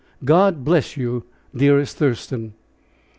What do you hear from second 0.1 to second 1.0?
God bless